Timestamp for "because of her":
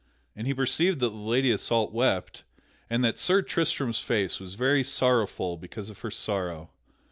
5.57-6.09